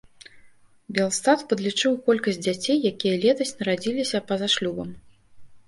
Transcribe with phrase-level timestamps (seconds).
[0.97, 4.89] Белстат падлічыў колькасць дзяцей, якія летась нарадзіліся па-за шлюбам.